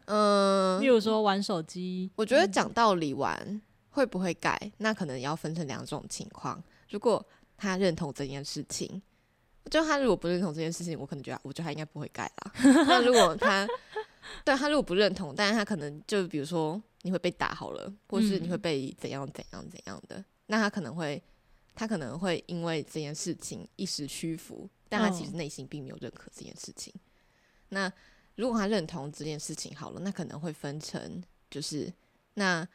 [0.06, 6.62] 嗯、例如说玩手机，我觉得讲道理玩会不会改，那可能要分成两种情况。
[6.88, 7.24] 如果
[7.56, 9.00] 他认同这件事情，
[9.70, 12.52] 就他如果不认同这件事情，我可能觉得，我觉得他应该不会改啦。
[12.88, 13.66] 那如果他
[14.44, 21.22] 对他如果不认同，但是他可能就比如说你会被打好了，或是你会嗯被怎样怎样怎样的，那他可能会
[21.74, 26.92] 他可能会因为这件事情一时屈服，但他其实嗯内心并没有认可这件事情。
[27.70, 27.90] 那
[28.36, 31.92] 如果他认同这件事情好了，那可能会分成就是
[32.34, 32.66] 那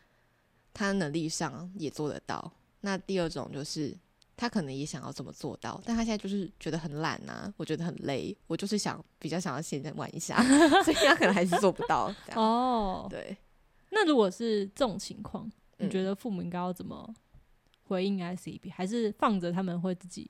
[0.73, 2.51] 他能力上也做得到。
[2.81, 3.97] 那第二种就是
[4.37, 10.41] 他可能也想要怎么做到，但他现在就是觉得很懒啊，我觉得很累，我就是想比较想要现在玩一下，
[10.83, 12.13] 所以他可能还是做不到。
[12.35, 13.35] 哦，对，
[13.89, 17.13] 那如果是这种情况，你嗯觉得父母应该要怎么
[17.87, 18.71] 回应 ICP？
[18.71, 20.29] 还是放着他们会自己，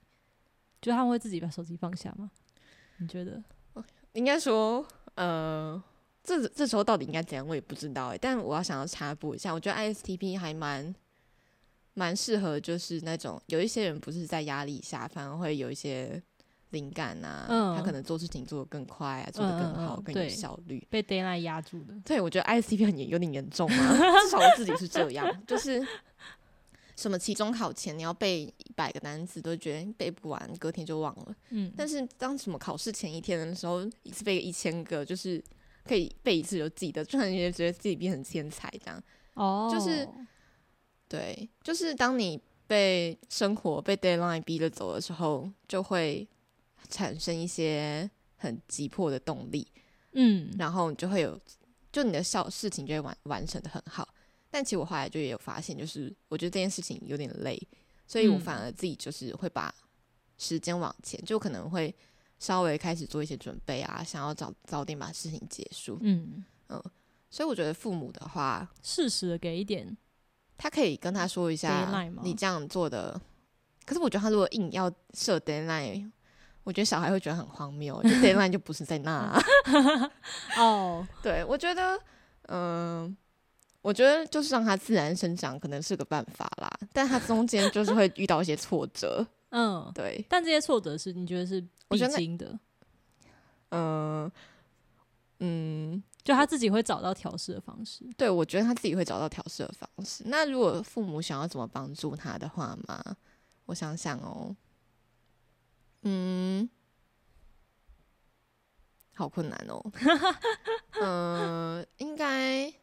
[0.82, 2.30] 就他们会自己把手机放下吗？
[2.98, 3.42] 你觉得？
[4.14, 5.82] 应该说，呃，
[6.24, 8.18] 这这时候到底应该怎样，我也不知道哎。
[8.18, 10.94] 但我要想要插播一下，我觉得 ISTP 还蛮
[11.94, 16.22] 蛮适合，就是那种有一些人不是在压力下，反而会有一些
[16.70, 20.86] 灵感啊，嗯他可能做事情做得更快啊，做得更好，更有效率。
[20.90, 21.94] 被 d a y l i n e 压住的？
[22.06, 25.86] 对，我觉得 ISTP 很严有点严重啊， 至少我自己是这样，就是
[26.96, 31.36] 什么期中考前你要背一百个单词，都觉得背不完，隔天就忘了。
[31.50, 35.44] 嗯，但是当什么考试前一天的时候，一次背一千个，就是
[35.84, 39.04] 可以背一次就记得，突然间觉得自己变成天才这样。
[39.34, 40.08] 哦，就是
[41.10, 46.26] 对，就是当你被生活被 deadline 逼着走的时候，就会
[46.90, 49.68] 产生一些很急迫的动力，
[50.14, 51.38] 嗯，然后你就会有，
[51.92, 54.08] 就你的小事情就会完完成的很好。
[54.56, 57.62] 但其实我后来就也有发现，就是我觉得这件事情有点累，
[58.08, 59.76] 所以我嗯反而自己就是会把
[60.38, 61.94] 时间往前，就可能会
[62.40, 65.98] 稍微开始做一些准备啊，想要早早点把事情结束。
[66.00, 66.42] 嗯，
[67.30, 69.98] 所以我觉得父母的话，适时的给一点，
[70.58, 73.20] 他可以跟他说一下，你这样做的。
[73.86, 76.10] 可是我觉得他如果硬要设 deadline，
[76.64, 79.44] 我觉得小孩会觉得很荒谬，就 deadline 就不是在那啊、
[80.58, 82.00] 哦，对，我觉得，
[82.44, 83.16] 嗯、
[83.86, 86.68] 我觉得就是让他自然生长，可能是个办法啦。
[86.92, 92.58] 但他中间就是会遇到一些挫折， 嗯，对，但这些挫折是你觉得是必经的，
[93.70, 94.32] 嗯、
[95.38, 98.04] 嗯，就他自己会找到调试的方式。
[98.18, 100.24] 对，我觉得他自己会找到调试的方式。
[100.26, 103.16] 那如果父母想要怎么帮助他的话嘛，
[103.68, 104.56] 我想想哦，
[106.02, 106.68] 嗯，
[109.14, 109.80] 好困难哦。
[111.00, 112.74] 嗯、 应该，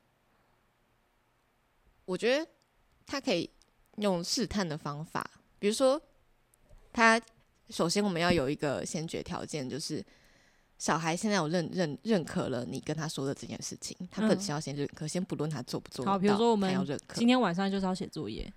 [2.05, 2.47] 我觉得
[3.07, 3.49] 他可以
[3.97, 6.01] 用试探的方法，比如说，
[6.93, 7.21] 他
[7.71, 10.05] 首先我们要有一个先决条件，就是
[10.79, 18.53] 小孩现在有认认认可了你跟他说的这件事情，他本嗯身要先认可，先不论他做不做到，好比如说我们要认可今，天晚上就是要写作业，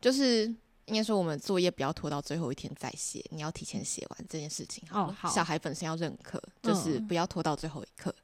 [0.00, 0.44] 就是
[0.86, 4.82] 应该说我们作业不要拖到最后一天再写，你要提前写完这件事情。
[4.90, 8.14] 哦好小孩本身要认可，就是嗯不要拖到最后一刻。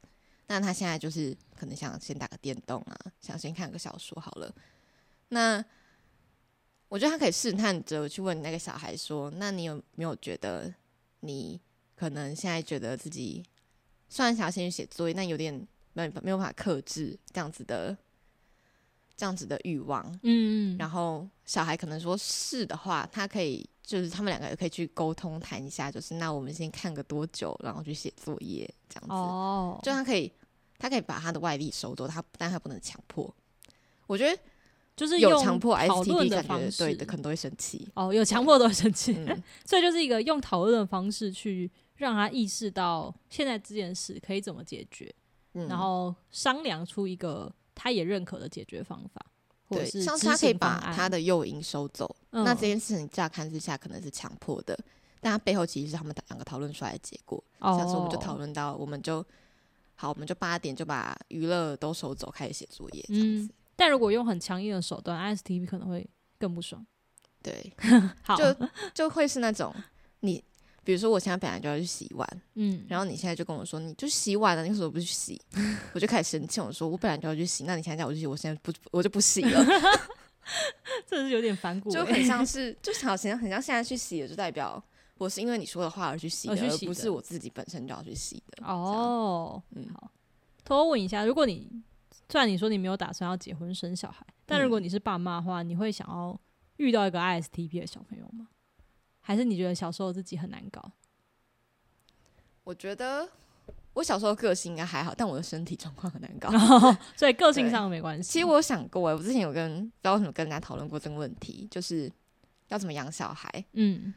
[0.51, 4.53] 那他现在就是可能想先打个电动啊，想先看个小说好了。
[5.29, 5.63] 那
[6.89, 10.73] 我觉得他可以试探着去问那个小孩说：“那你有没有觉得
[11.21, 11.57] 你
[11.95, 13.41] 可能现在觉得自己
[14.09, 15.53] 虽然想要先去写作业，但有点
[15.93, 17.97] 没没有办法克制这样子的
[19.15, 29.13] 这样子的欲望？”嗯，然后小孩可能说是的话，他可以就是他们两个也可以去沟通谈一下，就是那我们先看个多久，然后去写作业这样子。
[29.13, 30.29] 哦，就他可以，
[30.81, 33.31] 他可以把他的外力收走，他但他不能强迫。
[34.07, 34.41] 我觉得
[34.95, 37.87] 就是有强迫讨论 STP 的感觉对的，可能都会生气。
[37.93, 45.13] 哦，有强迫都会生气，嗯， 所以就是一个用讨论的方式去让他意识到现在这件事可以怎么解决，
[45.53, 45.67] 嗯。
[45.67, 49.25] 然后商量出一个他也认可的解决方法，
[49.69, 52.43] 或者对，是执像是他可以把他的诱因收走，嗯。
[52.43, 54.77] 那这件事情乍看之下可能是强迫的，
[55.21, 57.41] 但他背后其实是他们两个讨论出来的结果。
[57.61, 59.25] 像是我们就讨哦论到，我们就
[60.01, 66.03] 好，我们就八点就把娱乐都收走，开始写作业这样嗯子。，但如果用很强硬的手段，ISTP 可能会
[66.39, 66.83] 更不爽。
[67.43, 67.71] 对，
[68.23, 69.71] 好，就就会是那种
[70.21, 70.43] 你，
[70.83, 75.39] 比如说我现在本来就要去洗碗，嗯，然后你现在就跟我说你就洗碗了，你为什么不去洗？
[75.93, 79.63] 我就开始生气，我说我本来就要去洗，那你现在叫我去洗，我现在不我就不洗了，
[81.05, 84.83] 这是有点反骨欸，就很像 是就好像很像现在去洗了，就代表
[85.23, 88.65] 我是因为你说的话而去洗的，而去洗的而不是我自己本身就要去洗的。
[88.65, 89.61] 哦。
[89.75, 90.11] 嗯好，
[90.63, 91.69] 偷偷问一下，如果你
[92.27, 96.39] 虽然你说你没有打算要结婚生小孩，但如果你是爸妈的话，你会想要
[96.77, 98.47] 遇到一个 ISTP 的小朋友吗？
[99.19, 100.91] 还是你觉得小时候自己很难搞？
[102.63, 103.29] 我觉得
[103.93, 106.49] 我小时候个性应该还好，但我的身体状况很难搞。
[107.15, 108.31] 所以个性上没关系。
[108.31, 112.11] 其实我有想过、欸，我之前有跟不知道为什么跟人家讨论过这个问题，就是
[112.69, 113.63] 要怎么养小孩。
[113.73, 114.11] 嗯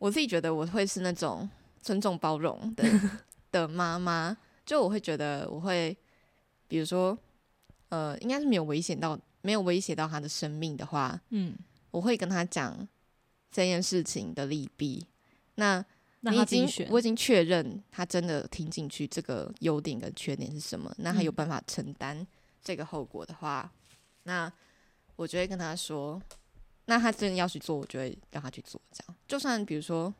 [0.00, 1.48] 我自己觉得我会是那种
[1.82, 2.84] 尊重包容的
[3.52, 4.34] 的妈妈，
[4.64, 5.94] 就我会觉得我会，
[6.66, 7.16] 比如说，
[7.90, 11.54] 呃，应该是没有危险到没有威胁到他的生命的话，嗯，
[11.90, 12.88] 我会跟他讲
[13.50, 15.06] 这件事情的利弊。
[15.56, 15.84] 那
[16.22, 16.66] 让你已经。
[16.88, 22.26] 我已经确认他真的听进去这个优点跟缺点是什么，那他有嗯办法承担
[22.64, 23.70] 这个后果的话，
[24.22, 24.50] 那
[25.16, 26.20] 我就会跟他说，
[26.90, 28.80] 那他真的要去做，我就会让他去做。
[28.90, 30.12] 这样，就算比如说，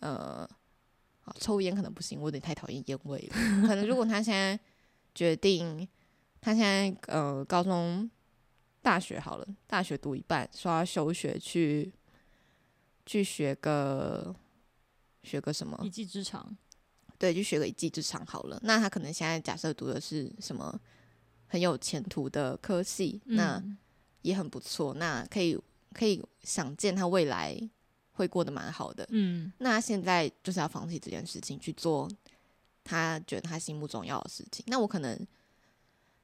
[0.00, 0.44] 呃，
[1.20, 3.36] 好抽烟可能不行，我有点太讨厌烟味了。
[3.68, 4.58] 可能如果他现在
[5.14, 5.86] 决定，
[6.40, 8.10] 他现在呃高中、
[8.82, 11.92] 大学好了，大学读一半，说要休学去
[13.06, 14.34] 去学个
[15.22, 16.56] 学个什么一技之长，
[17.16, 18.58] 对，就学个一技之长好了。
[18.64, 20.76] 那他可能现在假设读的是什么
[21.46, 23.78] 很有前途的科系，那嗯
[24.22, 24.94] 也很不错。
[24.94, 25.56] 那可以
[25.92, 27.58] 可以想见他未来
[28.12, 29.06] 会过得蛮好的。
[29.10, 32.08] 嗯那他现在就是要放弃这件事情，去做
[32.84, 34.64] 他觉得他心目中要的事情。
[34.68, 35.18] 那我可能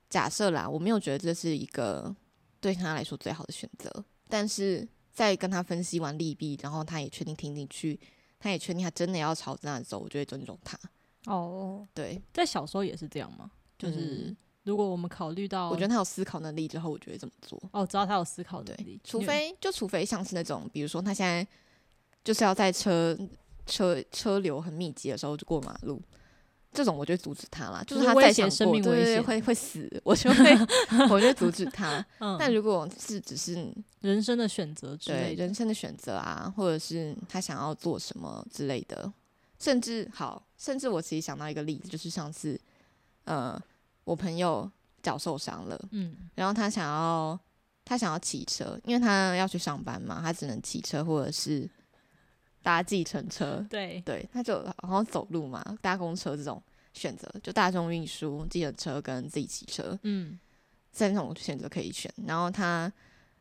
[0.08, 2.14] 假设啦，我没有觉得这是一个
[2.60, 7.98] 对他来说最好的选择，但是在跟他分析完利弊，然后他也确定听进去，
[8.38, 10.78] 他也确定他真的要朝这样走，我就会尊重他。
[11.26, 13.50] 哦，对，在小时候也是这样吗？
[13.78, 17.60] 就是嗯如果我们考虑到，我觉得他有思考能力之后，我就会这么做。
[17.70, 21.46] 哦，知道他有思考能对力，，除非就除非像是那种，比如说他现在
[22.24, 23.16] 就是要在车
[23.66, 26.00] 车车流很密集的时候就过马路，
[26.72, 27.84] 这种我就会阻止他啦。
[27.86, 30.44] 就就是他在想过，生命危对对对，险会会死，我就会
[31.10, 32.04] 我就阻止他。
[32.20, 39.12] 嗯，但如果是只是人生的选择之对人生的选择啊，或者是他想要做什么之类的，
[39.58, 42.58] 甚至好，甚至我自己想到一个例子，就是上次
[43.24, 43.60] 呃，
[44.04, 44.70] 我朋友
[45.02, 47.38] 脚受伤了，嗯然后他想要
[47.84, 51.68] 他想要骑车，因为他要去上班嘛，他只能骑车或者是
[52.62, 53.64] 搭计程车。
[53.68, 56.62] 对，对，他就好像走路嘛，搭公车这种
[56.92, 60.38] 选择，就大众运输、计程车跟自己骑车，嗯
[60.92, 62.12] 三种选择可以选。
[62.26, 62.90] 然后他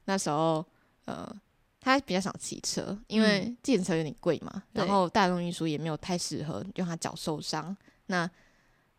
[0.05, 0.65] 那时候
[1.05, 1.33] 呃，
[1.79, 7.75] 他比较想骑车，因为计程车有点贵嘛，嗯然后大众运输也没有太适合，就他脚受伤。
[8.07, 8.29] 那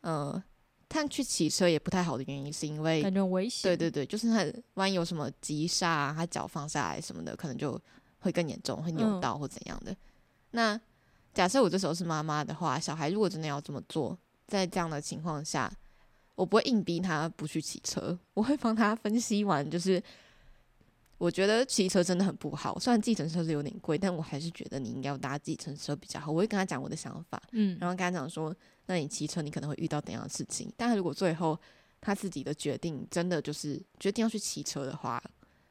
[0.00, 0.42] 呃，
[0.94, 7.80] 他去骑车也不太好的原因是因为感觉危险，对对对，就是他万一有什么急刹、啊，他脚放下来什么的，可能就
[8.20, 9.94] 会更严重，会扭嗯到或怎样的。
[10.52, 10.80] 那
[11.32, 15.68] 假设我这时候是妈妈的话，小孩如果真的要这么做，在这样的情况下，
[16.36, 20.00] 我不会硬逼他不去骑车，我会帮他分析完，就是
[21.18, 26.30] 我觉得骑车真的很不好，虽然计程车是有点贵，但我还是觉得你应该要搭计程车比较好。
[26.30, 28.54] 我会跟他讲我的想法，嗯，然后跟他讲说，
[28.86, 30.70] 那你骑车你可能会遇到怎样的事情？
[30.76, 31.58] 但是如果最后
[32.00, 35.22] 他自己的决定真的就是决定要去骑车的话，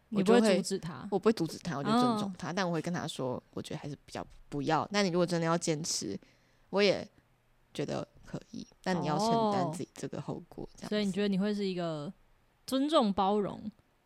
[0.09, 4.87] 你不会阻止他，我不会阻止他，我就尊重哦他，但我会跟他说，我觉得还是比较不要。
[4.91, 6.17] 那你如果真的要坚持，
[6.69, 7.07] 我也
[7.73, 10.67] 觉得可以，但你要承担哦自己这个后果。
[10.75, 12.11] 这样子，所以你觉得你会是一个
[12.65, 13.61] 尊重包容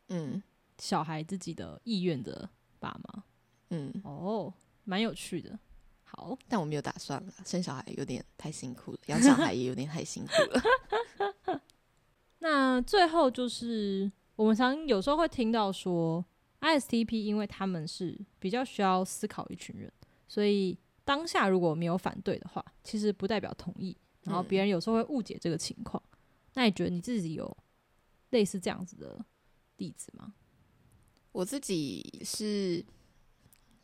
[0.10, 0.42] 嗯
[0.78, 2.50] 小孩自己的意愿的
[2.80, 3.24] 爸妈？
[3.70, 5.58] 嗯，哦，蛮有趣的。
[6.04, 11.62] 好，但我没有打算了，生小孩有点太辛苦了，养小孩也有点太辛苦了。
[12.40, 16.24] 那最后就是我们常有时候会听到说
[16.62, 19.92] ，ISTP 因为他们是比较需要思考一群人，
[20.28, 23.98] 所以当下如果没有反对的话，其实不代表同意。
[24.22, 26.02] 然后嗯别人有时候会误解这个情况。
[26.54, 27.58] 那你觉得你自己有
[28.30, 29.26] 类似这样子的
[29.78, 30.34] 例子吗？
[31.38, 32.84] 我自己是，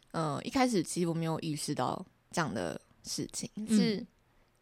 [0.09, 4.03] 呃，一开始其实我没有意识到这样的事情，是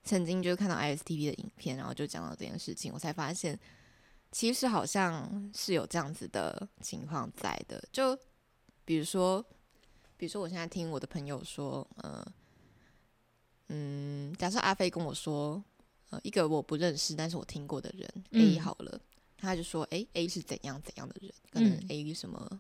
[0.04, 3.58] 曾经就看到 ISTV 的影片，然后就讲到这件事情，我才发现，
[4.34, 8.14] 其实好像是有这样子的情况在的，就
[8.84, 9.42] 比如说，
[10.18, 12.34] 比如说我现在听我的朋友说，呃，
[13.70, 15.64] 嗯，假设阿飞跟我说，
[16.10, 19.00] 呃，一个我不认识但是我听过的人 A 好了，
[19.38, 22.60] 他就说，哎，A 是怎样怎样的人，可能 A 什么，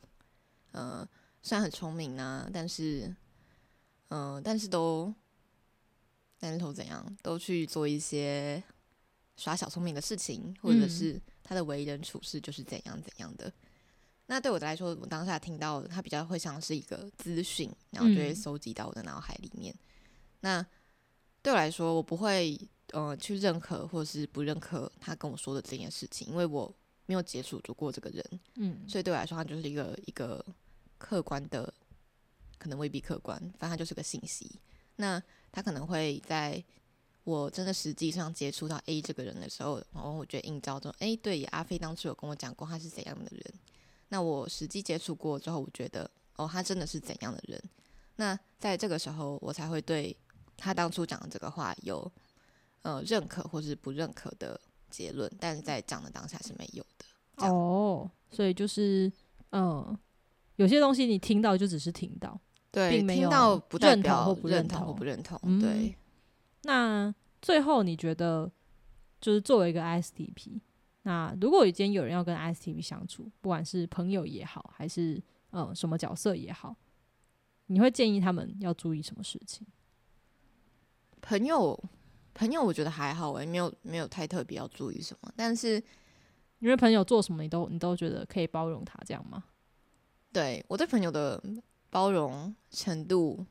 [0.71, 1.07] 呃，
[1.41, 3.15] 虽然很聪明啊，但是，
[4.09, 5.13] 嗯，但是都，
[6.39, 8.61] 但是都怎样，都去做一些
[9.35, 11.21] 耍小聪明的事情，或者是。
[11.43, 13.51] 他的为人处事就是怎样怎样的。
[14.27, 19.75] 那对我来说，我当下听到他比较会像是一个资讯，然后就会搜集到我的脑海里面。
[20.39, 20.65] 那
[21.41, 22.57] 对我来说，我不会
[22.93, 26.73] 呃去认可或者是不认可他跟我说的这件事情，因为我
[27.11, 28.39] 没有接触过这个人。
[28.55, 30.41] 嗯，所以对我来说，他就是一个一个
[30.97, 31.73] 客观的，
[32.57, 34.49] 可能未必客观，反正他就是个信息。
[34.95, 36.63] 那他可能会在。
[37.23, 43.53] 我真的实际上接触到 A 这个人的时候，然后我觉得映照中，哎，对，阿飞当初有跟我讲过他是怎样的人。
[44.09, 47.61] 那我实际接触过之后，我觉得，哦，他真的是怎样的人。
[48.15, 50.17] 那在这个时候，我才会对
[50.57, 52.11] 他当初讲的这个话有
[52.81, 54.59] 呃认可或是不认可的
[54.91, 55.31] 结论。
[55.39, 57.47] 但是在讲的当下是没有的。
[57.47, 59.11] 哦，所以就是，
[59.51, 59.97] 嗯，
[60.57, 62.39] 有些东西你听到就只是听到，
[62.69, 63.29] 对，并没有
[63.79, 65.95] 认同或不认同或不认同，对。
[66.63, 67.11] 那
[67.41, 68.51] 最后你觉得，
[69.19, 70.59] 就是作为一个 ISTP，
[71.01, 75.19] 那如果今天有人要跟 ISTP 相处，不管是朋友也好，还是
[75.51, 76.75] 嗯什么角色也好，
[77.65, 79.65] 你会建议他们要注意什么事情？
[81.19, 81.83] 朋友，
[82.41, 85.31] 朋友，我觉得还好诶，没有没有太特别要注意什么。
[85.35, 85.75] 但是
[86.57, 89.43] 因为朋友做什么，你都你都觉得可以包容他，这样吗？
[90.33, 91.41] 对我对朋友的
[91.91, 93.45] 包容程度。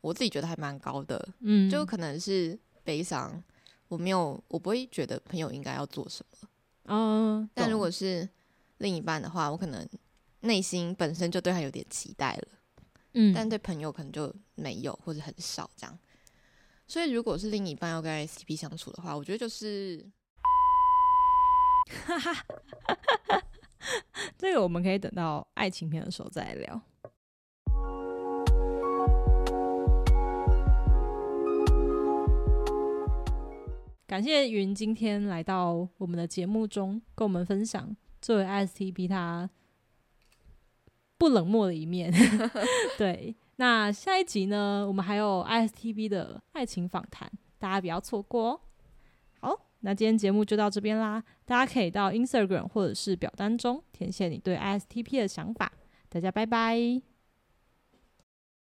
[0.00, 3.40] 我自己觉得还蛮高的，嗯，就可能是悲伤，
[3.86, 6.48] 我没有，我不会觉得朋友应该要做什么，
[6.86, 8.28] 嗯，但如果是
[8.78, 9.88] 另一半的话，我可能
[10.40, 12.48] 内心本身就对他有点期待了，
[13.12, 15.96] 嗯，但对朋友可能就没有或者很少这样，
[16.86, 20.04] 所以如果是另一半要跟 S T P 相处的话，我觉得就是，
[22.06, 23.42] 哈哈哈，
[24.36, 26.80] 这个我们可以等到爱情片的时候再来聊。
[34.06, 39.48] 感谢云今天来到我们的节目中，跟我们分享作为 S T P 他
[41.16, 42.12] 不冷漠的一面。
[42.98, 48.60] 对，那下一集呢，我们还有 ISTP 的爱情访谈，大家不要错过哦。
[49.40, 55.70] 好，那今天节目就到这边啦，大家可以到 Instagram 或者是表单中填写你对 ISTP 的想法。
[56.08, 57.11] 大家拜拜。